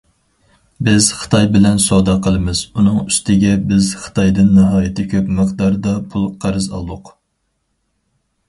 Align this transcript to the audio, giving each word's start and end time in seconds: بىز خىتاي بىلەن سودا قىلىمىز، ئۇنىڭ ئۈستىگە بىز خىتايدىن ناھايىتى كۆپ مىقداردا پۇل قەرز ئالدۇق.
بىز 0.85 1.09
خىتاي 1.17 1.49
بىلەن 1.57 1.75
سودا 1.83 2.15
قىلىمىز، 2.27 2.61
ئۇنىڭ 2.75 2.97
ئۈستىگە 3.03 3.51
بىز 3.73 3.91
خىتايدىن 4.05 4.49
ناھايىتى 4.57 5.07
كۆپ 5.13 5.31
مىقداردا 5.41 5.95
پۇل 6.15 6.27
قەرز 6.47 6.71
ئالدۇق. 6.79 7.13